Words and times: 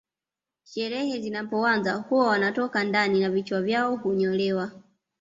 Sherehe 0.63 1.19
zinapoanza 1.19 1.93
huwa 1.93 2.27
wanatoka 2.27 2.83
ndani 2.83 3.19
na 3.19 3.29
vichwa 3.29 3.61
vyao 3.61 3.95
hunyolewa 3.95 4.71